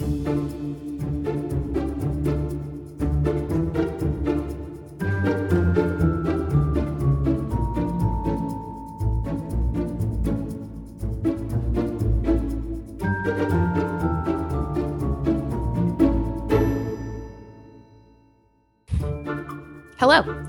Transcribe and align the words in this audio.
Hello, 0.00 0.08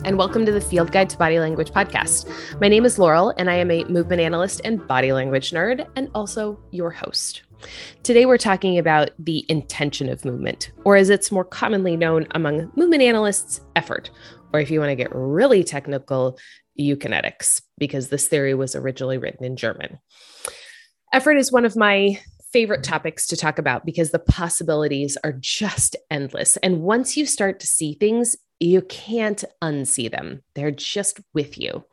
and 0.05 0.18
welcome 0.18 0.45
to 0.45 0.54
the 0.54 0.61
Field 0.61 0.93
Guide 0.93 1.09
to 1.09 1.18
Body 1.18 1.39
Language 1.39 1.71
podcast. 1.71 2.25
My 2.61 2.70
name 2.70 2.86
is 2.86 2.97
Laurel, 2.97 3.33
and 3.38 3.49
I 3.49 3.55
am 3.55 3.70
a 3.70 3.83
movement 3.83 4.21
analyst 4.21 4.61
and 4.63 4.88
body 4.88 5.11
language 5.11 5.52
nerd, 5.52 5.86
and 5.97 6.09
also 6.15 6.57
your 6.71 6.89
host. 6.89 7.41
Today, 8.03 8.25
we're 8.25 8.37
talking 8.37 8.77
about 8.77 9.11
the 9.19 9.45
intention 9.49 10.09
of 10.09 10.25
movement, 10.25 10.71
or 10.85 10.95
as 10.95 11.09
it's 11.09 11.31
more 11.31 11.45
commonly 11.45 11.95
known 11.95 12.27
among 12.31 12.71
movement 12.75 13.03
analysts, 13.03 13.61
effort, 13.75 14.09
or 14.53 14.59
if 14.59 14.71
you 14.71 14.79
want 14.79 14.89
to 14.89 14.95
get 14.95 15.13
really 15.13 15.63
technical, 15.63 16.38
eukinetics, 16.79 17.61
because 17.77 18.09
this 18.09 18.27
theory 18.27 18.53
was 18.53 18.75
originally 18.75 19.17
written 19.17 19.45
in 19.45 19.55
German. 19.55 19.99
Effort 21.13 21.38
is 21.38 21.52
one 21.52 21.66
of 21.66 21.75
my 21.75 22.19
favorite 22.52 22.83
topics 22.83 23.27
to 23.27 23.38
talk 23.38 23.59
about 23.59 23.85
because 23.85 24.11
the 24.11 24.19
possibilities 24.19 25.17
are 25.23 25.33
just 25.33 25.95
endless. 26.09 26.57
And 26.57 26.81
once 26.81 27.16
you 27.16 27.25
start 27.25 27.59
to 27.61 27.67
see 27.67 27.93
things, 27.93 28.35
you 28.59 28.81
can't 28.83 29.43
unsee 29.61 30.11
them, 30.11 30.43
they're 30.53 30.71
just 30.71 31.19
with 31.33 31.57
you. 31.57 31.83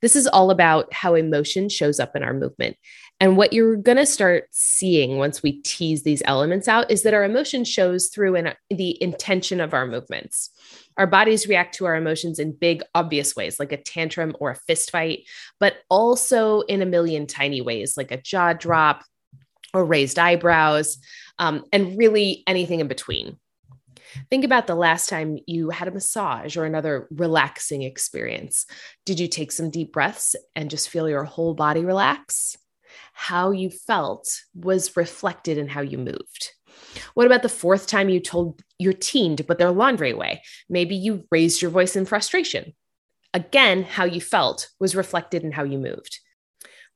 This 0.00 0.16
is 0.16 0.26
all 0.26 0.50
about 0.50 0.92
how 0.92 1.14
emotion 1.14 1.68
shows 1.68 2.00
up 2.00 2.16
in 2.16 2.24
our 2.24 2.34
movement. 2.34 2.76
And 3.22 3.36
what 3.36 3.52
you're 3.52 3.76
going 3.76 3.98
to 3.98 4.04
start 4.04 4.48
seeing 4.50 5.16
once 5.16 5.44
we 5.44 5.62
tease 5.62 6.02
these 6.02 6.24
elements 6.24 6.66
out 6.66 6.90
is 6.90 7.04
that 7.04 7.14
our 7.14 7.22
emotion 7.22 7.62
shows 7.64 8.08
through 8.08 8.34
in 8.34 8.52
the 8.68 9.00
intention 9.00 9.60
of 9.60 9.72
our 9.72 9.86
movements. 9.86 10.50
Our 10.96 11.06
bodies 11.06 11.46
react 11.46 11.76
to 11.76 11.84
our 11.84 11.94
emotions 11.94 12.40
in 12.40 12.50
big, 12.50 12.82
obvious 12.96 13.36
ways, 13.36 13.60
like 13.60 13.70
a 13.70 13.76
tantrum 13.76 14.34
or 14.40 14.50
a 14.50 14.56
fist 14.56 14.90
fight, 14.90 15.20
but 15.60 15.76
also 15.88 16.62
in 16.62 16.82
a 16.82 16.86
million 16.86 17.28
tiny 17.28 17.60
ways, 17.60 17.96
like 17.96 18.10
a 18.10 18.20
jaw 18.20 18.54
drop 18.54 19.04
or 19.72 19.84
raised 19.84 20.18
eyebrows, 20.18 20.98
um, 21.38 21.62
and 21.72 21.96
really 21.96 22.42
anything 22.48 22.80
in 22.80 22.88
between. 22.88 23.36
Think 24.30 24.44
about 24.44 24.66
the 24.66 24.74
last 24.74 25.08
time 25.08 25.38
you 25.46 25.70
had 25.70 25.86
a 25.86 25.92
massage 25.92 26.56
or 26.56 26.64
another 26.64 27.06
relaxing 27.12 27.82
experience. 27.82 28.66
Did 29.06 29.20
you 29.20 29.28
take 29.28 29.52
some 29.52 29.70
deep 29.70 29.92
breaths 29.92 30.34
and 30.56 30.68
just 30.68 30.88
feel 30.88 31.08
your 31.08 31.22
whole 31.22 31.54
body 31.54 31.84
relax? 31.84 32.56
How 33.12 33.50
you 33.50 33.70
felt 33.70 34.40
was 34.54 34.96
reflected 34.96 35.58
in 35.58 35.68
how 35.68 35.80
you 35.80 35.98
moved. 35.98 36.52
What 37.14 37.26
about 37.26 37.42
the 37.42 37.48
fourth 37.48 37.86
time 37.86 38.08
you 38.08 38.20
told 38.20 38.62
your 38.78 38.92
teen 38.92 39.36
to 39.36 39.44
put 39.44 39.58
their 39.58 39.70
laundry 39.70 40.10
away? 40.10 40.42
Maybe 40.68 40.94
you 40.94 41.26
raised 41.30 41.62
your 41.62 41.70
voice 41.70 41.96
in 41.96 42.06
frustration. 42.06 42.74
Again, 43.34 43.82
how 43.82 44.04
you 44.04 44.20
felt 44.20 44.68
was 44.78 44.94
reflected 44.94 45.42
in 45.42 45.52
how 45.52 45.64
you 45.64 45.78
moved. 45.78 46.20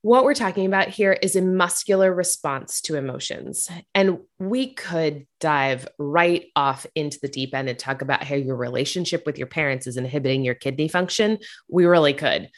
What 0.03 0.23
we're 0.23 0.35
talking 0.35 0.67
about 0.67 0.89
here 0.89 1.13
is 1.13 1.35
a 1.35 1.41
muscular 1.41 2.13
response 2.13 2.81
to 2.81 2.95
emotions. 2.95 3.69
And 3.95 4.19
we 4.37 4.73
could 4.73 5.25
dive 5.39 5.87
right 5.97 6.45
off 6.55 6.85
into 6.93 7.19
the 7.19 7.27
deep 7.27 7.55
end 7.55 7.67
and 7.67 7.77
talk 7.77 8.03
about 8.03 8.23
how 8.23 8.35
your 8.35 8.55
relationship 8.55 9.25
with 9.25 9.39
your 9.39 9.47
parents 9.47 9.87
is 9.87 9.97
inhibiting 9.97 10.45
your 10.45 10.53
kidney 10.53 10.87
function. 10.87 11.39
We 11.67 11.85
really 11.85 12.13
could. 12.13 12.49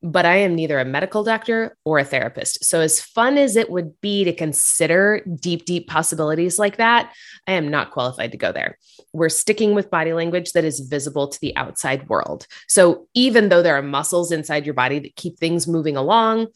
But 0.00 0.26
I 0.26 0.36
am 0.36 0.54
neither 0.54 0.78
a 0.78 0.84
medical 0.84 1.24
doctor 1.24 1.76
or 1.84 1.98
a 1.98 2.04
therapist. 2.04 2.64
So, 2.64 2.80
as 2.80 3.00
fun 3.00 3.36
as 3.36 3.56
it 3.56 3.68
would 3.68 4.00
be 4.00 4.22
to 4.24 4.32
consider 4.32 5.24
deep, 5.40 5.64
deep 5.64 5.88
possibilities 5.88 6.56
like 6.56 6.76
that, 6.76 7.12
I 7.48 7.52
am 7.52 7.68
not 7.68 7.90
qualified 7.90 8.30
to 8.30 8.38
go 8.38 8.52
there. 8.52 8.78
We're 9.12 9.28
sticking 9.28 9.74
with 9.74 9.90
body 9.90 10.12
language 10.12 10.52
that 10.52 10.64
is 10.64 10.80
visible 10.80 11.26
to 11.28 11.40
the 11.40 11.56
outside 11.56 12.08
world. 12.08 12.46
So, 12.68 13.08
even 13.14 13.48
though 13.48 13.62
there 13.62 13.76
are 13.76 13.82
muscles 13.82 14.30
inside 14.30 14.66
your 14.66 14.74
body 14.74 15.00
that 15.00 15.16
keep 15.16 15.38
things 15.38 15.66
moving 15.66 15.96
along, 15.96 16.46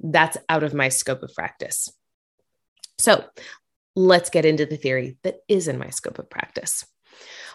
that's 0.00 0.36
out 0.48 0.62
of 0.62 0.74
my 0.74 0.88
scope 0.88 1.22
of 1.22 1.34
practice. 1.34 1.92
So 2.98 3.24
let's 3.94 4.30
get 4.30 4.44
into 4.44 4.66
the 4.66 4.76
theory 4.76 5.16
that 5.22 5.36
is 5.48 5.68
in 5.68 5.78
my 5.78 5.90
scope 5.90 6.18
of 6.18 6.30
practice. 6.30 6.84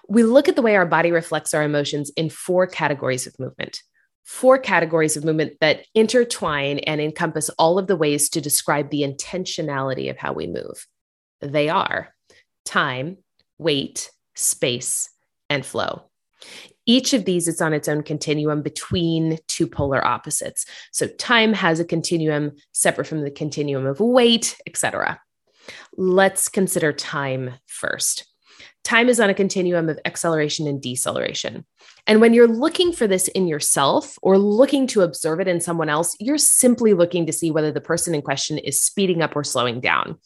We 0.07 0.23
look 0.23 0.49
at 0.49 0.55
the 0.55 0.61
way 0.61 0.75
our 0.75 0.85
body 0.85 1.11
reflects 1.11 1.53
our 1.53 1.63
emotions 1.63 2.11
in 2.17 2.29
four 2.29 2.67
categories 2.67 3.27
of 3.27 3.39
movement. 3.39 3.81
Four 4.23 4.57
categories 4.57 5.17
of 5.17 5.25
movement 5.25 5.53
that 5.59 5.85
intertwine 5.93 6.79
and 6.79 7.01
encompass 7.01 7.49
all 7.59 7.77
of 7.77 7.87
the 7.87 7.95
ways 7.95 8.29
to 8.29 8.41
describe 8.41 8.89
the 8.89 9.01
intentionality 9.01 10.09
of 10.09 10.17
how 10.17 10.33
we 10.33 10.47
move. 10.47 10.87
They 11.41 11.69
are 11.69 12.13
time, 12.65 13.17
weight, 13.57 14.09
space, 14.35 15.09
and 15.49 15.65
flow. 15.65 16.03
Each 16.85 17.13
of 17.13 17.25
these 17.25 17.47
is 17.47 17.61
on 17.61 17.73
its 17.73 17.87
own 17.87 18.03
continuum 18.03 18.61
between 18.61 19.39
two 19.47 19.67
polar 19.67 20.05
opposites. 20.05 20.65
So 20.91 21.07
time 21.07 21.53
has 21.53 21.79
a 21.79 21.85
continuum 21.85 22.53
separate 22.73 23.07
from 23.07 23.21
the 23.21 23.31
continuum 23.31 23.85
of 23.85 23.99
weight, 23.99 24.57
etc. 24.67 25.19
Let's 25.95 26.49
consider 26.49 26.91
time 26.91 27.53
first. 27.67 28.32
Time 28.83 29.07
is 29.07 29.19
on 29.19 29.29
a 29.29 29.33
continuum 29.33 29.89
of 29.89 29.99
acceleration 30.05 30.67
and 30.67 30.81
deceleration. 30.81 31.65
And 32.05 32.19
when 32.19 32.33
you're 32.33 32.47
looking 32.47 32.91
for 32.91 33.07
this 33.07 33.29
in 33.29 33.47
yourself 33.47 34.17
or 34.21 34.37
looking 34.37 34.87
to 34.87 35.01
observe 35.01 35.39
it 35.39 35.47
in 35.47 35.61
someone 35.61 35.89
else, 35.89 36.15
you're 36.19 36.37
simply 36.37 36.93
looking 36.93 37.25
to 37.25 37.33
see 37.33 37.49
whether 37.49 37.71
the 37.71 37.79
person 37.81 38.13
in 38.13 38.21
question 38.21 38.57
is 38.57 38.81
speeding 38.81 39.21
up 39.21 39.35
or 39.35 39.43
slowing 39.43 39.79
down. 39.79 40.17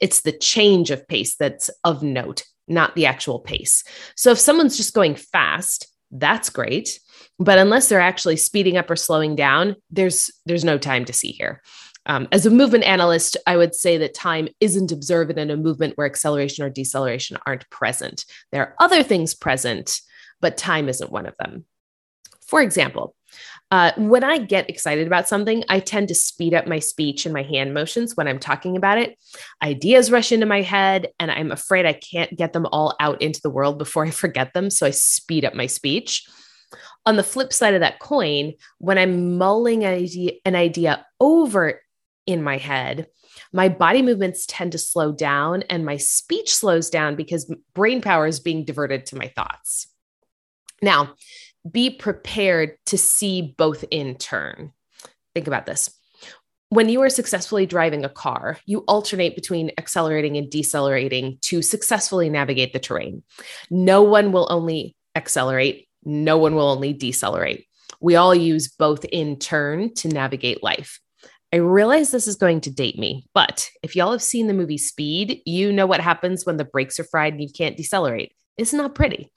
It's 0.00 0.20
the 0.20 0.32
change 0.32 0.90
of 0.90 1.08
pace 1.08 1.36
that's 1.36 1.70
of 1.82 2.02
note, 2.02 2.44
not 2.68 2.94
the 2.94 3.06
actual 3.06 3.38
pace. 3.38 3.84
So 4.16 4.32
if 4.32 4.38
someone's 4.38 4.76
just 4.76 4.94
going 4.94 5.14
fast, 5.14 5.88
that's 6.10 6.50
great 6.50 7.00
but 7.38 7.58
unless 7.58 7.88
they're 7.88 8.00
actually 8.00 8.36
speeding 8.36 8.76
up 8.76 8.90
or 8.90 8.96
slowing 8.96 9.34
down 9.34 9.76
there's 9.90 10.30
there's 10.46 10.64
no 10.64 10.78
time 10.78 11.04
to 11.04 11.12
see 11.12 11.32
here 11.32 11.60
um, 12.06 12.28
as 12.32 12.46
a 12.46 12.50
movement 12.50 12.84
analyst 12.84 13.36
i 13.46 13.56
would 13.56 13.74
say 13.74 13.96
that 13.98 14.14
time 14.14 14.48
isn't 14.60 14.92
observed 14.92 15.36
in 15.38 15.50
a 15.50 15.56
movement 15.56 15.96
where 15.96 16.06
acceleration 16.06 16.64
or 16.64 16.70
deceleration 16.70 17.36
aren't 17.46 17.68
present 17.70 18.24
there 18.52 18.62
are 18.62 18.74
other 18.78 19.02
things 19.02 19.34
present 19.34 20.00
but 20.40 20.56
time 20.56 20.88
isn't 20.88 21.12
one 21.12 21.26
of 21.26 21.36
them 21.38 21.64
for 22.46 22.60
example 22.60 23.14
uh, 23.70 23.92
when 23.96 24.22
I 24.22 24.38
get 24.38 24.70
excited 24.70 25.06
about 25.06 25.28
something, 25.28 25.64
I 25.68 25.80
tend 25.80 26.08
to 26.08 26.14
speed 26.14 26.54
up 26.54 26.66
my 26.66 26.78
speech 26.78 27.26
and 27.26 27.32
my 27.32 27.42
hand 27.42 27.74
motions 27.74 28.16
when 28.16 28.28
I'm 28.28 28.38
talking 28.38 28.76
about 28.76 28.98
it. 28.98 29.18
Ideas 29.62 30.12
rush 30.12 30.32
into 30.32 30.46
my 30.46 30.62
head, 30.62 31.08
and 31.18 31.30
I'm 31.30 31.50
afraid 31.50 31.86
I 31.86 31.94
can't 31.94 32.36
get 32.36 32.52
them 32.52 32.66
all 32.70 32.94
out 33.00 33.20
into 33.20 33.40
the 33.42 33.50
world 33.50 33.78
before 33.78 34.04
I 34.04 34.10
forget 34.10 34.52
them. 34.54 34.70
So 34.70 34.86
I 34.86 34.90
speed 34.90 35.44
up 35.44 35.54
my 35.54 35.66
speech. 35.66 36.24
On 37.06 37.16
the 37.16 37.22
flip 37.22 37.52
side 37.52 37.74
of 37.74 37.80
that 37.80 37.98
coin, 37.98 38.52
when 38.78 38.96
I'm 38.96 39.36
mulling 39.36 39.84
an 39.84 39.94
idea, 39.94 40.32
an 40.44 40.54
idea 40.54 41.04
over 41.18 41.80
in 42.26 42.42
my 42.42 42.56
head, 42.56 43.06
my 43.52 43.68
body 43.68 44.02
movements 44.02 44.46
tend 44.46 44.72
to 44.72 44.78
slow 44.78 45.12
down 45.12 45.62
and 45.62 45.84
my 45.84 45.96
speech 45.96 46.54
slows 46.54 46.90
down 46.90 47.16
because 47.16 47.52
brain 47.74 48.00
power 48.00 48.26
is 48.26 48.40
being 48.40 48.64
diverted 48.64 49.06
to 49.06 49.16
my 49.16 49.28
thoughts. 49.28 49.88
Now, 50.82 51.14
be 51.70 51.90
prepared 51.90 52.76
to 52.86 52.98
see 52.98 53.54
both 53.56 53.84
in 53.90 54.16
turn. 54.16 54.72
Think 55.34 55.46
about 55.46 55.66
this. 55.66 55.90
When 56.68 56.88
you 56.88 57.02
are 57.02 57.08
successfully 57.08 57.66
driving 57.66 58.04
a 58.04 58.08
car, 58.08 58.58
you 58.66 58.80
alternate 58.80 59.36
between 59.36 59.70
accelerating 59.78 60.36
and 60.36 60.50
decelerating 60.50 61.38
to 61.42 61.62
successfully 61.62 62.28
navigate 62.28 62.72
the 62.72 62.80
terrain. 62.80 63.22
No 63.70 64.02
one 64.02 64.32
will 64.32 64.48
only 64.50 64.96
accelerate, 65.14 65.88
no 66.04 66.36
one 66.36 66.54
will 66.54 66.68
only 66.68 66.92
decelerate. 66.92 67.66
We 68.00 68.16
all 68.16 68.34
use 68.34 68.68
both 68.68 69.04
in 69.04 69.38
turn 69.38 69.94
to 69.94 70.08
navigate 70.08 70.62
life. 70.62 71.00
I 71.54 71.58
realize 71.58 72.10
this 72.10 72.26
is 72.26 72.34
going 72.34 72.62
to 72.62 72.70
date 72.72 72.98
me, 72.98 73.28
but 73.32 73.70
if 73.84 73.94
y'all 73.94 74.10
have 74.10 74.24
seen 74.24 74.48
the 74.48 74.54
movie 74.54 74.76
Speed, 74.76 75.40
you 75.46 75.72
know 75.72 75.86
what 75.86 76.00
happens 76.00 76.44
when 76.44 76.56
the 76.56 76.64
brakes 76.64 76.98
are 76.98 77.04
fried 77.04 77.34
and 77.34 77.40
you 77.40 77.48
can't 77.48 77.76
decelerate. 77.76 78.32
It's 78.56 78.72
not 78.72 78.96
pretty. 78.96 79.30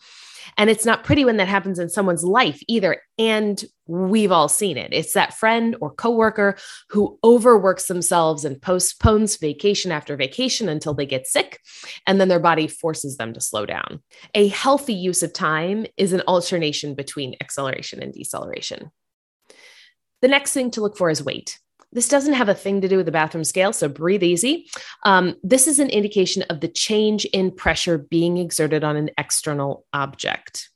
And 0.58 0.68
it's 0.68 0.84
not 0.84 1.04
pretty 1.04 1.25
when 1.25 1.38
that 1.38 1.48
happens 1.48 1.78
in 1.78 1.90
someone's 1.90 2.24
life 2.24 2.60
either. 2.68 3.04
And 3.19 3.64
we've 3.86 4.31
all 4.31 4.50
seen 4.50 4.78
it. 4.78 4.94
It's 4.94 5.14
that 5.14 5.36
friend 5.36 5.75
or 5.80 5.94
coworker 5.94 6.58
who 6.90 7.19
overworks 7.24 7.86
themselves 7.86 8.44
and 8.44 8.60
postpones 8.60 9.38
vacation 9.38 9.92
after 9.92 10.18
vacation 10.18 10.69
until 10.69 10.96
they 10.96 11.06
get 11.06 11.28
sick. 11.28 11.60
And 12.08 12.19
then 12.19 12.30
their 12.30 12.40
body 12.40 12.66
forces 12.66 13.18
them 13.18 13.31
to 13.34 13.42
slow 13.42 13.68
down. 13.68 14.02
A 14.34 14.48
healthy 14.48 14.96
use 14.96 15.22
of 15.22 15.34
time 15.34 15.86
is 15.98 16.14
an 16.14 16.24
alternation 16.28 16.96
between 16.96 17.36
acceleration 17.42 18.02
and 18.02 18.12
deceleration. 18.12 18.90
The 20.24 20.30
next 20.30 20.54
thing 20.54 20.72
to 20.72 20.81
look 20.81 20.98
for 20.98 21.12
is 21.12 21.24
weight. 21.24 21.60
This 21.92 22.10
doesn't 22.10 22.34
have 22.34 22.50
a 22.50 22.54
thing 22.54 22.81
to 22.81 22.88
do 22.88 22.98
with 22.98 23.06
the 23.06 23.12
bathroom 23.12 23.44
scale, 23.44 23.72
so 23.72 23.88
breathe 23.88 24.24
easy. 24.24 24.68
Um, 25.04 25.36
this 25.44 25.68
is 25.68 25.80
an 25.80 25.89
indication 25.89 26.44
of 26.50 26.60
the 26.60 26.68
change 26.68 27.25
in 27.25 27.51
pressure 27.51 27.98
being 27.98 28.38
exerted 28.38 28.84
on 28.84 28.98
an 28.98 29.10
external 29.18 29.86
object. 29.94 30.69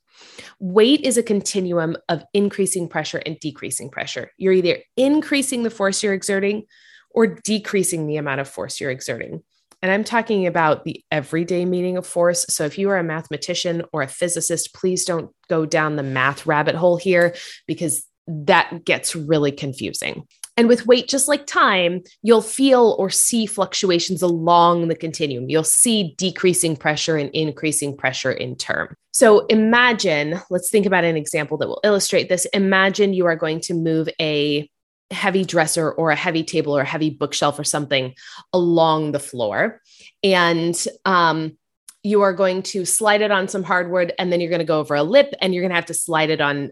Weight 0.60 1.02
is 1.02 1.18
a 1.18 1.24
continuum 1.24 1.98
of 2.08 2.24
increasing 2.34 2.88
pressure 2.88 3.22
and 3.26 3.40
decreasing 3.40 3.90
pressure. 3.90 4.32
You're 4.38 4.54
either 4.54 4.78
increasing 4.96 5.64
the 5.64 5.70
force 5.70 6.02
you're 6.02 6.14
exerting 6.14 6.64
or 7.10 7.28
decreasing 7.28 8.08
the 8.08 8.18
amount 8.18 8.42
of 8.42 8.48
force 8.48 8.80
you're 8.80 8.92
exerting. 8.92 9.44
And 9.82 9.92
I'm 9.92 10.04
talking 10.04 10.46
about 10.46 10.86
the 10.86 11.04
everyday 11.12 11.66
meaning 11.66 11.98
of 11.98 12.06
force. 12.06 12.46
So 12.50 12.66
if 12.66 12.78
you 12.78 12.90
are 12.92 12.98
a 12.98 13.04
mathematician 13.04 13.84
or 13.92 14.04
a 14.04 14.08
physicist, 14.08 14.76
please 14.76 15.06
don't 15.06 15.32
go 15.50 15.66
down 15.66 15.96
the 15.96 16.04
math 16.04 16.46
rabbit 16.46 16.76
hole 16.76 16.98
here 16.98 17.36
because 17.68 18.06
that 18.28 18.86
gets 18.86 19.16
really 19.16 19.52
confusing. 19.52 20.28
And 20.58 20.68
with 20.68 20.86
weight, 20.86 21.08
just 21.08 21.28
like 21.28 21.46
time, 21.46 22.02
you'll 22.22 22.42
feel 22.42 22.96
or 23.00 23.10
see 23.10 23.46
fluctuations 23.46 24.22
along 24.22 24.90
the 24.90 24.96
continuum. 24.96 25.50
You'll 25.50 25.64
see 25.64 26.14
decreasing 26.18 26.76
pressure 26.76 27.16
and 27.18 27.30
increasing 27.32 27.96
pressure 27.96 28.32
in 28.32 28.56
turn. 28.56 28.94
So 29.14 29.46
imagine, 29.48 30.42
let's 30.50 30.70
think 30.70 30.86
about 30.86 31.04
an 31.04 31.18
example 31.18 31.58
that 31.58 31.68
will 31.68 31.82
illustrate 31.84 32.30
this. 32.30 32.46
Imagine 32.54 33.14
you 33.14 33.26
are 33.26 33.36
going 33.36 33.62
to 33.62 33.74
move 33.74 34.10
a 34.20 34.70
heavy 35.10 35.44
dresser 35.44 35.92
or 35.92 36.12
a 36.12 36.16
heavy 36.16 36.44
table 36.44 36.78
or 36.78 36.82
a 36.82 36.86
heavy 36.86 37.10
bookshelf 37.10 37.60
or 37.60 37.64
something 37.64 38.14
along 38.54 39.12
the 39.12 39.20
floor. 39.20 39.82
And 40.24 40.76
um, 41.06 41.58
you 42.04 42.22
are 42.22 42.34
going 42.34 42.64
to 42.64 42.86
slide 42.86 43.22
it 43.22 43.32
on 43.32 43.48
some 43.48 43.64
hardwood 43.64 44.14
and 44.18 44.32
then 44.32 44.42
you're 44.42 44.50
going 44.50 44.60
to 44.60 44.66
go 44.66 44.80
over 44.80 44.96
a 44.96 45.04
lip 45.04 45.34
and 45.42 45.54
you're 45.54 45.62
going 45.62 45.72
to 45.72 45.76
have 45.76 45.86
to 45.88 45.94
slide 45.94 46.30
it 46.30 46.42
on 46.42 46.72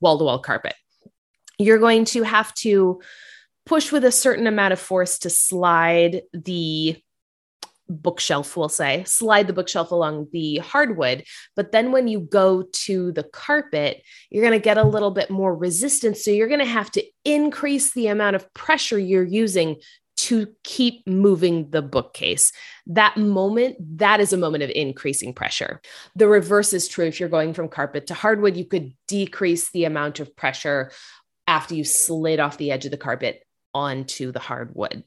wall 0.00 0.18
to 0.18 0.24
wall 0.24 0.38
carpet. 0.38 0.74
You're 1.58 1.78
going 1.78 2.04
to 2.06 2.22
have 2.22 2.54
to 2.54 3.02
push 3.66 3.92
with 3.92 4.04
a 4.04 4.12
certain 4.12 4.46
amount 4.46 4.72
of 4.72 4.80
force 4.80 5.18
to 5.20 5.30
slide 5.30 6.22
the 6.32 6.96
bookshelf, 7.88 8.56
we'll 8.56 8.68
say, 8.68 9.02
slide 9.04 9.46
the 9.46 9.52
bookshelf 9.52 9.90
along 9.90 10.28
the 10.32 10.58
hardwood. 10.58 11.24
But 11.56 11.72
then 11.72 11.90
when 11.90 12.06
you 12.06 12.20
go 12.20 12.62
to 12.62 13.12
the 13.12 13.24
carpet, 13.24 14.02
you're 14.30 14.44
going 14.44 14.58
to 14.58 14.62
get 14.62 14.78
a 14.78 14.84
little 14.84 15.10
bit 15.10 15.30
more 15.30 15.54
resistance. 15.54 16.24
So 16.24 16.30
you're 16.30 16.48
going 16.48 16.60
to 16.60 16.66
have 16.66 16.90
to 16.92 17.04
increase 17.24 17.92
the 17.92 18.08
amount 18.08 18.36
of 18.36 18.52
pressure 18.54 18.98
you're 18.98 19.24
using 19.24 19.76
to 20.16 20.48
keep 20.64 21.06
moving 21.06 21.70
the 21.70 21.80
bookcase. 21.80 22.52
That 22.88 23.16
moment, 23.16 23.76
that 23.98 24.20
is 24.20 24.32
a 24.32 24.36
moment 24.36 24.64
of 24.64 24.70
increasing 24.70 25.32
pressure. 25.32 25.80
The 26.16 26.26
reverse 26.28 26.72
is 26.72 26.88
true. 26.88 27.06
If 27.06 27.20
you're 27.20 27.28
going 27.28 27.54
from 27.54 27.68
carpet 27.68 28.08
to 28.08 28.14
hardwood, 28.14 28.56
you 28.56 28.64
could 28.64 28.94
decrease 29.06 29.70
the 29.70 29.84
amount 29.84 30.18
of 30.18 30.34
pressure 30.36 30.90
after 31.48 31.74
you 31.74 31.82
slid 31.82 32.38
off 32.38 32.58
the 32.58 32.70
edge 32.70 32.84
of 32.84 32.92
the 32.92 32.96
carpet 32.96 33.42
onto 33.74 34.30
the 34.30 34.38
hardwood. 34.38 35.02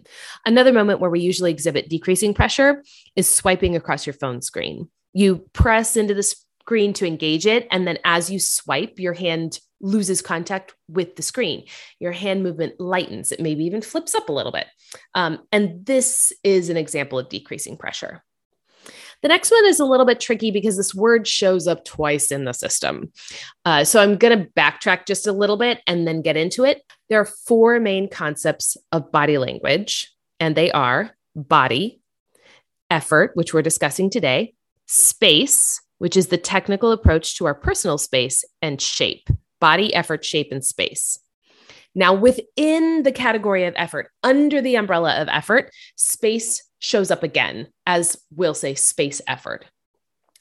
Another 0.45 0.73
moment 0.73 0.99
where 0.99 1.09
we 1.09 1.21
usually 1.21 1.51
exhibit 1.51 1.89
decreasing 1.89 2.33
pressure 2.33 2.83
is 3.15 3.33
swiping 3.33 3.75
across 3.75 4.05
your 4.05 4.13
phone 4.13 4.41
screen. 4.41 4.89
You 5.13 5.45
press 5.53 5.95
into 5.95 6.13
the 6.13 6.23
screen 6.23 6.93
to 6.93 7.07
engage 7.07 7.45
it, 7.45 7.67
and 7.71 7.87
then 7.87 7.99
as 8.03 8.29
you 8.29 8.39
swipe, 8.39 8.99
your 8.99 9.13
hand 9.13 9.59
loses 9.81 10.21
contact 10.21 10.73
with 10.87 11.15
the 11.15 11.23
screen. 11.23 11.65
Your 11.99 12.11
hand 12.11 12.43
movement 12.43 12.79
lightens, 12.79 13.31
it 13.31 13.39
maybe 13.39 13.63
even 13.65 13.81
flips 13.81 14.15
up 14.15 14.29
a 14.29 14.33
little 14.33 14.51
bit. 14.51 14.67
Um, 15.15 15.39
and 15.51 15.85
this 15.85 16.31
is 16.43 16.69
an 16.69 16.77
example 16.77 17.17
of 17.19 17.29
decreasing 17.29 17.77
pressure. 17.77 18.23
The 19.21 19.27
next 19.27 19.51
one 19.51 19.65
is 19.65 19.79
a 19.79 19.85
little 19.85 20.05
bit 20.05 20.19
tricky 20.19 20.51
because 20.51 20.77
this 20.77 20.95
word 20.95 21.27
shows 21.27 21.67
up 21.67 21.85
twice 21.85 22.31
in 22.31 22.45
the 22.45 22.53
system. 22.53 23.11
Uh, 23.65 23.83
so 23.83 24.01
I'm 24.01 24.17
going 24.17 24.37
to 24.37 24.49
backtrack 24.51 25.05
just 25.05 25.27
a 25.27 25.31
little 25.31 25.57
bit 25.57 25.81
and 25.85 26.07
then 26.07 26.21
get 26.21 26.37
into 26.37 26.63
it. 26.63 26.83
There 27.09 27.19
are 27.19 27.25
four 27.25 27.79
main 27.79 28.09
concepts 28.09 28.77
of 28.91 29.11
body 29.11 29.37
language, 29.37 30.11
and 30.39 30.55
they 30.55 30.71
are 30.71 31.11
body, 31.35 32.01
effort, 32.89 33.31
which 33.35 33.53
we're 33.53 33.61
discussing 33.61 34.09
today, 34.09 34.55
space, 34.87 35.81
which 35.99 36.17
is 36.17 36.27
the 36.27 36.37
technical 36.37 36.91
approach 36.91 37.37
to 37.37 37.45
our 37.45 37.55
personal 37.55 37.97
space, 37.97 38.43
and 38.61 38.81
shape 38.81 39.29
body, 39.59 39.93
effort, 39.93 40.25
shape, 40.25 40.51
and 40.51 40.65
space. 40.65 41.19
Now, 41.93 42.13
within 42.13 43.03
the 43.03 43.11
category 43.11 43.65
of 43.65 43.73
effort, 43.77 44.11
under 44.23 44.61
the 44.61 44.75
umbrella 44.75 45.21
of 45.21 45.27
effort, 45.27 45.71
space 45.95 46.63
shows 46.79 47.11
up 47.11 47.21
again 47.21 47.67
as 47.85 48.17
we'll 48.35 48.53
say 48.53 48.75
space 48.75 49.21
effort. 49.27 49.65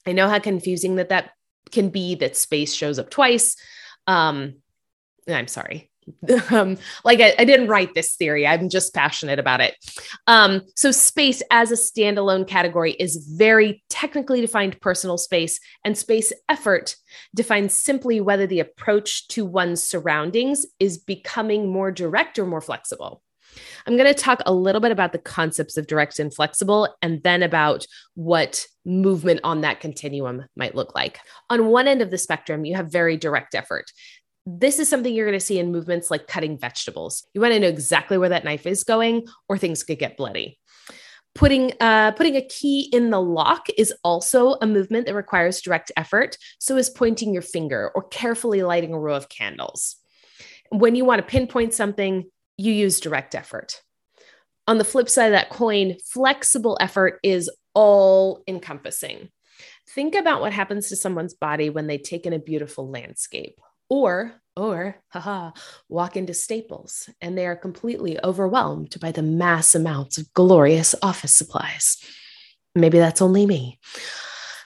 I 0.07 0.13
know 0.13 0.29
how 0.29 0.39
confusing 0.39 0.97
that 0.97 1.11
that 1.11 1.31
can 1.71 1.91
be 1.91 2.15
that 2.17 2.37
space 2.37 2.73
shows 2.73 2.99
up 2.99 3.11
twice. 3.11 3.57
Um, 4.07 4.55
I'm 5.29 5.49
sorry. 5.49 5.90
um, 6.51 6.77
like 7.05 7.21
I, 7.21 7.35
I, 7.39 7.45
didn't 7.45 7.69
write 7.69 7.95
this 7.95 8.17
theory. 8.17 8.47
I'm 8.47 8.69
just 8.69 8.95
passionate 8.95 9.39
about 9.39 9.61
it. 9.61 9.77
Um, 10.27 10.63
so 10.75 10.91
space 10.91 11.43
as 11.51 11.71
a 11.71 11.75
standalone 11.75 12.47
category 12.47 12.93
is 12.93 13.17
very 13.37 13.83
technically 13.89 14.41
defined 14.41 14.81
personal 14.81 15.19
space, 15.19 15.61
and 15.85 15.97
space 15.97 16.33
effort 16.49 16.97
defines 17.35 17.75
simply 17.75 18.21
whether 18.21 18.47
the 18.47 18.61
approach 18.61 19.29
to 19.29 19.45
one's 19.45 19.83
surroundings 19.83 20.67
is 20.79 20.99
becoming 20.99 21.71
more 21.71 21.91
direct 21.91 22.39
or 22.39 22.47
more 22.47 22.61
flexible. 22.61 23.23
I'm 23.87 23.97
going 23.97 24.13
to 24.13 24.15
talk 24.15 24.43
a 24.47 24.53
little 24.53 24.81
bit 24.81 24.93
about 24.93 25.13
the 25.13 25.19
concepts 25.19 25.77
of 25.77 25.87
direct 25.87 26.19
and 26.19 26.33
flexible, 26.33 26.95
and 27.03 27.23
then 27.23 27.43
about 27.43 27.87
what 28.15 28.67
movement 28.85 29.41
on 29.45 29.61
that 29.61 29.81
continuum 29.81 30.45
might 30.57 30.75
look 30.75 30.95
like. 30.95 31.21
On 31.51 31.67
one 31.67 31.89
end 31.89 32.03
of 32.03 32.11
the 32.11 32.19
spectrum, 32.19 32.65
you 32.65 32.77
have 32.77 32.91
very 32.91 33.17
direct 33.17 33.55
effort 33.55 33.91
this 34.59 34.79
is 34.79 34.89
something 34.89 35.15
you're 35.15 35.27
going 35.27 35.39
to 35.39 35.45
see 35.45 35.59
in 35.59 35.73
movements 35.73 36.11
like 36.11 36.27
cutting 36.27 36.59
vegetables. 36.59 37.27
You 37.35 37.41
want 37.41 37.55
to 37.55 37.61
know 37.61 37.69
exactly 37.69 38.19
where 38.19 38.31
that 38.31 38.45
knife 38.45 38.67
is 38.67 38.85
going, 38.85 39.27
or 39.49 39.59
things 39.59 39.83
could 39.83 39.99
get 39.99 40.17
bloody. 40.17 40.59
Putting 41.35 41.73
uh, 41.81 42.13
putting 42.13 42.35
a 42.35 42.47
key 42.47 42.89
in 42.93 43.11
the 43.11 43.21
lock 43.21 43.67
is 43.79 43.95
also 44.03 44.57
a 44.61 44.67
movement 44.67 45.07
that 45.07 45.15
requires 45.15 45.61
direct 45.61 45.93
effort. 45.97 46.37
So 46.59 46.77
is 46.77 46.91
pointing 46.91 47.33
your 47.33 47.43
finger 47.43 47.93
or 47.95 48.03
carefully 48.09 48.63
lighting 48.63 48.93
a 48.93 48.99
row 48.99 49.15
of 49.15 49.29
candles. 49.29 49.97
When 50.71 50.97
you 50.97 51.05
want 51.05 51.21
to 51.21 51.31
pinpoint 51.31 51.73
something, 51.73 52.25
you 52.57 52.73
use 52.73 52.99
direct 52.99 53.35
effort. 53.35 53.81
On 54.67 54.79
the 54.79 54.85
flip 54.85 55.09
side 55.09 55.27
of 55.27 55.33
that 55.33 55.51
coin, 55.51 55.97
flexible 56.05 56.77
effort 56.81 57.21
is 57.23 57.51
all 57.75 58.43
encompassing. 58.49 59.31
Think 59.89 60.15
about 60.15 60.41
what 60.41 60.53
happens 60.53 60.89
to 60.89 60.97
someone's 60.97 61.35
body 61.35 61.71
when 61.71 61.87
they 61.87 61.99
take 61.99 62.27
in 62.27 62.33
a 62.33 62.39
beautiful 62.39 62.89
landscape 62.89 63.61
or 63.91 64.33
or 64.57 64.97
haha 65.09 65.51
walk 65.89 66.17
into 66.17 66.35
staples 66.35 67.09
and 67.21 67.37
they 67.37 67.47
are 67.47 67.57
completely 67.57 68.19
overwhelmed 68.23 68.99
by 69.01 69.13
the 69.13 69.23
mass 69.23 69.75
amounts 69.75 70.19
of 70.19 70.33
glorious 70.33 70.95
office 71.03 71.35
supplies. 71.35 71.99
Maybe 72.75 72.99
that's 72.99 73.23
only 73.23 73.47
me. 73.47 73.79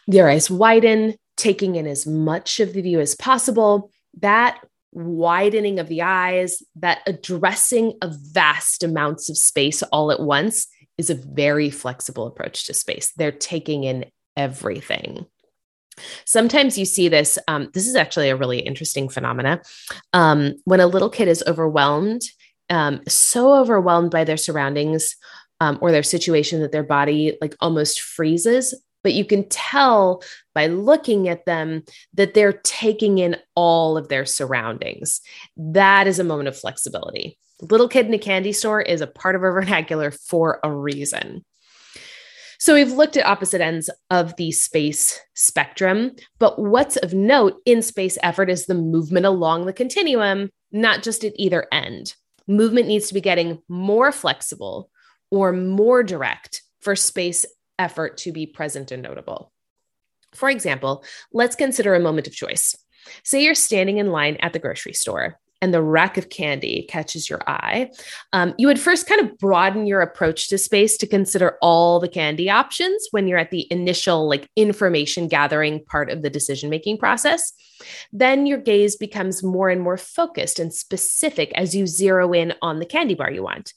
Their 0.06 0.29
eyes 0.29 0.50
widen 0.50 1.15
taking 1.37 1.76
in 1.76 1.87
as 1.87 2.06
much 2.06 2.61
of 2.61 2.73
the 2.73 2.82
view 2.82 3.00
as 3.00 3.15
possible. 3.15 3.91
That 4.21 4.61
widening 4.93 5.79
of 5.79 5.88
the 5.88 6.03
eyes 6.03 6.62
that 6.77 7.00
addressing 7.06 7.94
of 8.00 8.15
vast 8.17 8.82
amounts 8.82 9.29
of 9.29 9.37
space 9.37 9.82
all 9.85 10.12
at 10.12 10.20
once 10.20 10.69
is 10.99 11.11
a 11.11 11.15
very 11.15 11.70
flexible 11.70 12.27
approach 12.27 12.67
to 12.67 12.75
space. 12.75 13.12
They're 13.17 13.32
taking 13.32 13.85
in 13.85 14.06
everything 14.37 15.27
Sometimes 16.24 16.79
you 16.79 16.84
see 16.84 17.08
this. 17.08 17.39
Um, 17.48 17.70
this 17.72 17.86
is 17.86 17.96
actually 17.96 18.31
a 18.31 18.36
really 18.36 18.60
interesting 18.60 19.08
phenomena. 19.08 19.63
Um, 20.13 20.55
when 20.65 20.81
a 20.81 20.86
little 20.86 21.10
kid 21.10 21.29
is 21.29 21.44
overwhelmed, 21.46 22.22
um, 22.70 23.01
so 23.08 23.55
overwhelmed 23.55 24.10
by 24.10 24.24
their 24.24 24.36
surroundings 24.36 25.17
um, 25.60 25.79
or 25.81 25.93
their 25.93 26.03
situation 26.03 26.60
that 26.60 26.72
their 26.72 26.82
body 26.82 27.36
like 27.41 27.56
almost 27.60 28.01
freezes. 28.01 28.74
But 29.03 29.13
you 29.13 29.24
can 29.24 29.46
tell 29.51 30.22
by 30.55 30.67
looking 30.67 31.29
at 31.29 31.44
them 31.44 31.84
that 32.15 32.32
they're 32.32 32.55
taking 32.65 33.19
in 33.19 33.36
all 33.55 33.98
of 33.98 34.08
their 34.08 34.24
surroundings. 34.24 35.20
That 35.56 36.06
is 36.06 36.19
a 36.19 36.24
moment 36.24 36.48
of 36.48 36.58
flexibility. 36.58 37.39
Little 37.60 37.89
kid 37.89 38.06
in 38.06 38.15
a 38.15 38.19
candy 38.19 38.53
store 38.53 38.81
is 38.81 39.03
a 39.03 39.06
part 39.06 39.36
of 39.36 39.43
our 39.43 39.53
vernacular 39.60 40.10
for 40.10 40.58
a 40.65 40.72
reason. 40.72 41.44
So 42.65 42.73
we've 42.73 42.93
looked 42.93 43.19
at 43.19 43.27
opposite 43.27 43.61
ends 43.61 43.91
of 44.09 44.37
the 44.37 44.51
space 44.51 45.21
spectrum, 45.35 46.13
but 46.39 46.59
what's 46.59 46.97
of 46.97 47.13
note 47.13 47.61
in 47.67 47.83
space 47.83 48.17
effort 48.23 48.49
is 48.49 48.65
the 48.65 48.75
movement 48.75 49.27
along 49.27 49.67
the 49.67 49.73
continuum, 49.75 50.49
not 50.73 51.03
just 51.03 51.25
at 51.25 51.35
either 51.37 51.67
end. 51.71 52.15
Movement 52.49 52.89
needs 52.89 53.09
to 53.09 53.13
be 53.13 53.21
getting 53.21 53.61
more 53.69 54.13
flexible 54.13 54.89
or 55.31 55.53
more 55.53 56.03
direct 56.03 56.63
for 56.81 56.97
space 56.97 57.44
effort 57.79 58.17
to 58.17 58.33
be 58.33 58.47
present 58.47 58.91
and 58.93 59.03
notable. 59.03 59.53
For 60.33 60.49
example, 60.49 61.05
let's 61.35 61.56
consider 61.56 61.94
a 61.94 62.01
moment 62.01 62.29
of 62.29 62.33
choice. 62.33 62.75
Say 63.25 63.44
you're 63.44 63.55
standing 63.55 63.99
in 63.99 64.11
line 64.11 64.39
at 64.41 64.55
the 64.55 64.59
grocery 64.59 64.94
store 64.94 65.39
and 65.61 65.73
the 65.73 65.82
rack 65.82 66.17
of 66.17 66.29
candy 66.29 66.87
catches 66.89 67.29
your 67.31 67.41
eye, 67.46 67.91
um, 68.32 68.55
you 68.58 68.67
would 68.67 68.79
first 68.79 69.06
kind 69.06 69.20
of 69.20 69.37
broaden 69.39 69.87
your 69.87 70.01
approach 70.01 70.49
to 70.49 70.58
space 70.58 70.96
to 70.99 71.06
consider 71.06 71.56
all 71.63 72.01
the 72.01 72.08
candy 72.08 72.51
options 72.51 73.06
when 73.11 73.27
you're 73.27 73.39
at 73.39 73.51
the 73.51 73.67
initial 73.70 74.29
like 74.29 74.49
information 74.56 75.29
gathering 75.29 75.84
part 75.84 76.11
of 76.11 76.23
the 76.23 76.31
decision 76.31 76.70
making 76.70 76.99
process. 76.99 77.53
Then 78.13 78.46
your 78.46 78.58
gaze 78.58 78.96
becomes 78.96 79.43
more 79.43 79.69
and 79.69 79.81
more 79.81 79.96
focused 79.96 80.58
and 80.58 80.73
specific 80.73 81.53
as 81.55 81.75
you 81.75 81.87
zero 81.87 82.32
in 82.32 82.55
on 82.63 82.79
the 82.79 82.87
candy 82.87 83.15
bar 83.15 83.31
you 83.31 83.43
want. 83.43 83.73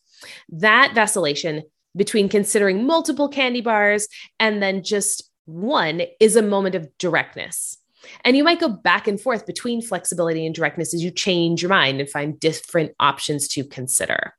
That 0.50 0.94
vacillation 0.94 1.64
between 1.96 2.30
considering 2.30 2.86
multiple 2.86 3.28
candy 3.28 3.62
bars 3.62 4.08
and 4.40 4.62
then 4.62 4.84
just 4.84 5.30
one 5.46 6.02
is 6.20 6.36
a 6.36 6.42
moment 6.42 6.76
of 6.76 6.90
directness. 6.98 7.78
And 8.24 8.36
you 8.38 8.44
might 8.44 8.60
go 8.60 8.70
back 8.70 9.08
and 9.08 9.20
forth 9.20 9.46
between 9.46 9.82
flexibility 9.82 10.46
and 10.46 10.54
directness 10.54 10.94
as 10.94 11.04
you 11.04 11.12
change 11.12 11.62
your 11.62 11.70
mind 11.70 12.00
and 12.00 12.10
find 12.10 12.40
different 12.40 12.94
options 13.00 13.48
to 13.50 13.64
consider. 13.64 14.34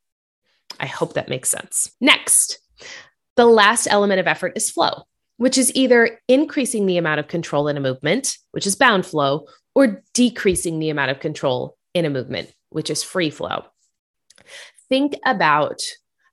I 0.80 0.87
hope 0.87 1.14
that 1.14 1.28
makes 1.28 1.50
sense. 1.50 1.90
Next, 2.00 2.60
The 3.37 3.46
last 3.46 3.87
element 3.88 4.18
of 4.18 4.26
effort 4.26 4.54
is 4.56 4.68
flow, 4.68 5.04
which 5.37 5.58
is 5.58 5.72
either 5.76 6.18
increasing 6.26 6.87
the 6.87 6.98
amount 6.98 7.20
of 7.20 7.28
control 7.28 7.68
in 7.68 7.76
a 7.76 7.80
movement, 7.80 8.37
which 8.50 8.66
is 8.66 8.75
bound 8.75 9.06
flow, 9.06 9.46
or 9.76 10.02
decreasing 10.12 10.80
the 10.80 10.90
amount 10.90 11.12
of 11.12 11.20
control 11.20 11.76
in 11.94 12.04
a 12.04 12.10
movement, 12.10 12.52
which 12.70 12.90
is 12.90 13.04
free 13.04 13.30
flow. 13.30 13.64
Think 14.88 15.14
about 15.25 15.80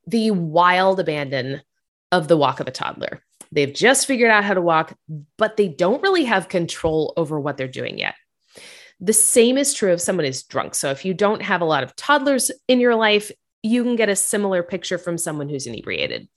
the 0.04 0.32
wild 0.32 0.98
abandon 0.98 1.62
of 2.10 2.26
the 2.26 2.36
walk 2.36 2.58
of 2.58 2.66
a 2.66 2.72
toddler. 2.72 3.22
They've 3.52 3.72
just 3.72 4.06
figured 4.06 4.30
out 4.30 4.44
how 4.44 4.54
to 4.54 4.60
walk, 4.60 4.96
but 5.38 5.56
they 5.56 5.68
don't 5.68 6.02
really 6.02 6.24
have 6.24 6.48
control 6.48 7.12
over 7.16 7.38
what 7.38 7.56
they're 7.56 7.68
doing 7.68 7.98
yet. 7.98 8.14
The 9.00 9.12
same 9.12 9.58
is 9.58 9.74
true 9.74 9.92
if 9.92 10.00
someone 10.00 10.26
is 10.26 10.42
drunk. 10.42 10.74
So 10.74 10.90
if 10.90 11.04
you 11.04 11.14
don't 11.14 11.42
have 11.42 11.60
a 11.60 11.66
lot 11.66 11.82
of 11.82 11.94
toddlers 11.96 12.50
in 12.66 12.80
your 12.80 12.94
life, 12.94 13.30
you 13.62 13.82
can 13.82 13.96
get 13.96 14.08
a 14.08 14.16
similar 14.16 14.62
picture 14.62 14.98
from 14.98 15.18
someone 15.18 15.48
who's 15.48 15.66
inebriated. 15.66 16.28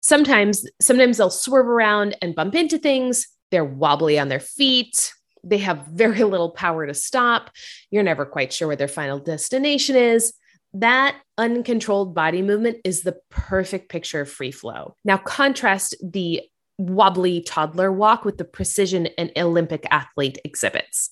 Sometimes 0.00 0.68
sometimes 0.80 1.18
they'll 1.18 1.30
swerve 1.30 1.66
around 1.66 2.16
and 2.22 2.34
bump 2.34 2.54
into 2.54 2.78
things. 2.78 3.26
They're 3.50 3.64
wobbly 3.64 4.18
on 4.18 4.28
their 4.28 4.40
feet. 4.40 5.12
They 5.42 5.58
have 5.58 5.86
very 5.86 6.22
little 6.24 6.50
power 6.50 6.86
to 6.86 6.94
stop. 6.94 7.50
You're 7.90 8.02
never 8.02 8.26
quite 8.26 8.52
sure 8.52 8.68
where 8.68 8.76
their 8.76 8.88
final 8.88 9.18
destination 9.18 9.96
is 9.96 10.34
that 10.80 11.18
uncontrolled 11.38 12.14
body 12.14 12.42
movement 12.42 12.78
is 12.84 13.02
the 13.02 13.16
perfect 13.30 13.88
picture 13.88 14.20
of 14.20 14.30
free 14.30 14.50
flow. 14.50 14.94
Now, 15.04 15.16
contrast 15.18 15.96
the 16.02 16.42
wobbly 16.78 17.40
toddler 17.42 17.90
walk 17.92 18.24
with 18.24 18.38
the 18.38 18.44
precision 18.44 19.06
an 19.18 19.30
Olympic 19.36 19.86
athlete 19.90 20.38
exhibits. 20.44 21.10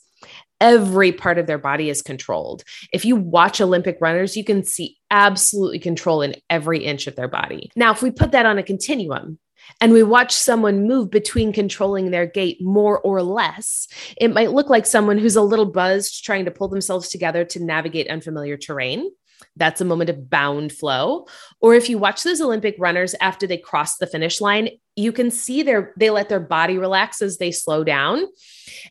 Every 0.61 1.13
part 1.13 1.39
of 1.39 1.47
their 1.47 1.59
body 1.59 1.91
is 1.91 2.01
controlled. 2.01 2.65
If 2.93 3.05
you 3.05 3.17
watch 3.17 3.61
Olympic 3.61 3.99
runners, 4.01 4.37
you 4.37 4.45
can 4.45 4.65
see 4.65 4.97
absolutely 5.11 5.79
control 5.79 6.23
in 6.23 6.37
every 6.49 6.85
inch 6.85 7.07
of 7.07 7.17
their 7.17 7.29
body. 7.29 7.71
Now, 7.77 7.93
if 7.93 8.03
we 8.03 8.11
put 8.11 8.33
that 8.33 8.47
on 8.47 8.59
a 8.59 8.63
continuum, 8.63 9.39
and 9.81 9.93
we 9.93 10.03
watch 10.03 10.33
someone 10.33 10.87
move 10.87 11.11
between 11.11 11.53
controlling 11.53 12.11
their 12.11 12.27
gait 12.27 12.59
more 12.61 13.01
or 13.01 13.23
less, 13.23 13.89
it 14.21 14.33
might 14.33 14.53
look 14.53 14.69
like 14.69 14.85
someone 14.87 15.19
who's 15.19 15.37
a 15.37 15.43
little 15.43 15.65
buzzed 15.65 16.23
trying 16.23 16.45
to 16.45 16.51
pull 16.51 16.69
themselves 16.69 17.09
together 17.09 17.45
to 17.47 17.65
navigate 17.65 18.11
unfamiliar 18.11 18.59
terrain. 18.59 19.11
That's 19.57 19.81
a 19.81 19.85
moment 19.85 20.11
of 20.11 20.29
bound 20.29 20.73
flow. 20.73 21.27
Or 21.61 21.75
if 21.75 21.89
you 21.89 21.99
watch 21.99 22.23
those 22.23 22.41
Olympic 22.41 22.75
runners 22.79 23.15
after 23.21 23.47
they 23.47 23.59
cross 23.59 23.97
the 23.97 24.07
finish 24.07 24.41
line, 24.41 24.69
you 24.97 25.13
can 25.13 25.31
see 25.31 25.63
their 25.63 25.93
they 25.97 26.11
let 26.11 26.29
their 26.29 26.41
body 26.41 26.79
relax 26.79 27.23
as 27.23 27.39
they 27.39 27.51
slow 27.51 27.85
down. 27.85 28.25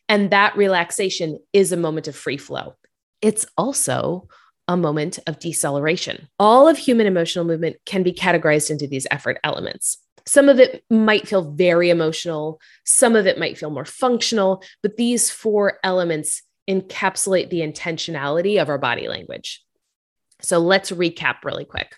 And 0.08 0.32
that 0.32 0.56
relaxation 0.56 1.40
is 1.52 1.72
a 1.72 1.78
moment 1.78 2.08
of 2.08 2.16
free 2.16 2.38
flow. 2.38 2.76
It's 3.22 3.46
also 3.58 4.28
a 4.68 4.78
moment 4.78 5.20
of 5.28 5.40
deceleration. 5.40 6.28
All 6.40 6.68
of 6.68 6.78
human 6.78 7.08
emotional 7.08 7.46
movement 7.46 7.78
can 7.86 8.04
be 8.04 8.14
categorized 8.14 8.70
into 8.70 8.88
these 8.88 9.08
effort 9.12 9.40
elements. 9.44 9.98
Some 10.26 10.48
of 10.48 10.60
it 10.60 10.86
might 10.90 11.28
feel 11.28 11.52
very 11.52 11.90
emotional, 11.90 12.62
some 12.86 13.16
of 13.16 13.28
it 13.28 13.38
might 13.38 13.58
feel 13.58 13.70
more 13.70 13.86
functional, 13.86 14.64
but 14.82 14.96
these 14.96 15.30
four 15.30 15.80
elements 15.84 16.42
encapsulate 16.70 17.50
the 17.50 17.60
intentionality 17.60 18.62
of 18.62 18.70
our 18.70 18.78
body 18.78 19.10
language. 19.10 19.63
So 20.44 20.60
let's 20.60 20.92
recap 20.92 21.44
really 21.44 21.66
quick. 21.66 21.96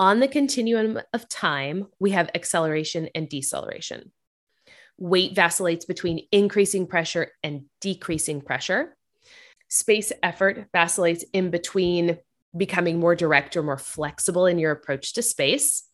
On 0.00 0.20
the 0.20 0.28
continuum 0.28 1.00
of 1.12 1.28
time, 1.28 1.86
we 1.98 2.10
have 2.10 2.30
acceleration 2.34 3.08
and 3.14 3.28
deceleration. 3.28 4.12
Weight 4.96 5.34
vacillates 5.34 5.84
between 5.84 6.26
increasing 6.32 6.86
pressure 6.86 7.32
and 7.42 7.64
decreasing 7.80 8.40
pressure. 8.40 8.96
Space 9.68 10.12
effort 10.22 10.66
vacillates 10.72 11.24
in 11.32 11.50
between 11.50 12.18
becoming 12.56 12.98
more 12.98 13.14
direct 13.14 13.56
or 13.56 13.62
more 13.62 13.78
flexible 13.78 14.46
in 14.46 14.58
your 14.58 14.72
approach 14.72 15.14
to 15.14 15.22
space. 15.22 15.84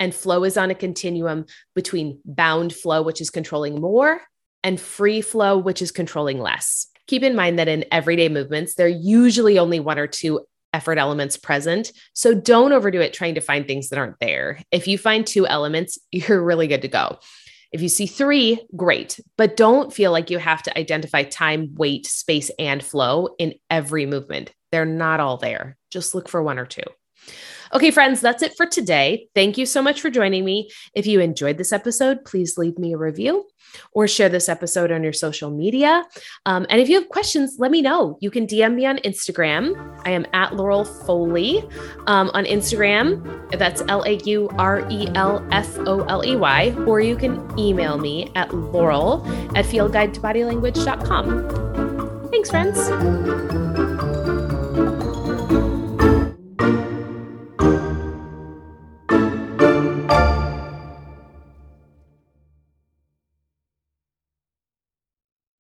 And 0.00 0.14
flow 0.14 0.44
is 0.44 0.56
on 0.56 0.70
a 0.70 0.74
continuum 0.74 1.46
between 1.74 2.20
bound 2.24 2.72
flow, 2.72 3.02
which 3.02 3.20
is 3.20 3.30
controlling 3.30 3.80
more, 3.80 4.20
and 4.62 4.80
free 4.80 5.20
flow, 5.20 5.58
which 5.58 5.82
is 5.82 5.90
controlling 5.90 6.38
less. 6.38 6.86
Keep 7.06 7.22
in 7.22 7.34
mind 7.34 7.58
that 7.58 7.68
in 7.68 7.84
everyday 7.90 8.28
movements, 8.28 8.74
there 8.74 8.86
are 8.86 8.90
usually 8.90 9.58
only 9.58 9.80
one 9.80 9.98
or 9.98 10.06
two 10.06 10.40
effort 10.72 10.98
elements 10.98 11.36
present. 11.36 11.92
So 12.14 12.34
don't 12.34 12.72
overdo 12.72 13.00
it 13.00 13.12
trying 13.12 13.34
to 13.34 13.40
find 13.40 13.66
things 13.66 13.88
that 13.88 13.98
aren't 13.98 14.20
there. 14.20 14.60
If 14.70 14.86
you 14.86 14.98
find 14.98 15.26
two 15.26 15.46
elements, 15.46 15.98
you're 16.12 16.42
really 16.42 16.66
good 16.66 16.82
to 16.82 16.88
go. 16.88 17.18
If 17.70 17.82
you 17.82 17.88
see 17.88 18.06
three, 18.06 18.60
great, 18.74 19.20
but 19.36 19.56
don't 19.56 19.92
feel 19.92 20.10
like 20.10 20.30
you 20.30 20.38
have 20.38 20.62
to 20.62 20.78
identify 20.78 21.22
time, 21.24 21.74
weight, 21.74 22.06
space, 22.06 22.50
and 22.58 22.82
flow 22.82 23.28
in 23.38 23.54
every 23.68 24.06
movement. 24.06 24.52
They're 24.72 24.86
not 24.86 25.20
all 25.20 25.36
there. 25.36 25.76
Just 25.90 26.14
look 26.14 26.28
for 26.28 26.42
one 26.42 26.58
or 26.58 26.64
two. 26.64 26.82
Okay, 27.74 27.90
friends, 27.90 28.22
that's 28.22 28.42
it 28.42 28.56
for 28.56 28.64
today. 28.64 29.28
Thank 29.34 29.58
you 29.58 29.66
so 29.66 29.82
much 29.82 30.00
for 30.00 30.08
joining 30.08 30.44
me. 30.46 30.70
If 30.94 31.06
you 31.06 31.20
enjoyed 31.20 31.58
this 31.58 31.72
episode, 31.72 32.24
please 32.24 32.56
leave 32.56 32.78
me 32.78 32.94
a 32.94 32.98
review 32.98 33.44
or 33.92 34.08
share 34.08 34.28
this 34.28 34.48
episode 34.48 34.90
on 34.92 35.02
your 35.02 35.12
social 35.12 35.50
media. 35.50 36.04
Um, 36.46 36.66
and 36.70 36.80
if 36.80 36.88
you 36.88 36.98
have 36.98 37.08
questions, 37.08 37.56
let 37.58 37.70
me 37.70 37.82
know. 37.82 38.16
You 38.20 38.30
can 38.30 38.46
DM 38.46 38.74
me 38.74 38.86
on 38.86 38.96
Instagram. 38.98 39.74
I 40.04 40.10
am 40.10 40.26
at 40.32 40.54
Laurel 40.56 40.84
Foley 40.84 41.62
um, 42.06 42.30
on 42.34 42.44
Instagram. 42.44 43.50
That's 43.52 43.82
L 43.88 44.04
A 44.04 44.14
U 44.24 44.48
R 44.58 44.86
E 44.90 45.08
L 45.14 45.46
F 45.50 45.78
O 45.78 46.02
L 46.04 46.24
E 46.24 46.36
Y. 46.36 46.74
Or 46.86 47.00
you 47.00 47.16
can 47.16 47.58
email 47.58 47.98
me 47.98 48.30
at 48.34 48.54
laurel 48.54 49.26
at 49.56 49.64
fieldguidetobodylanguage.com. 49.64 52.28
Thanks, 52.30 52.50
friends. 52.50 52.78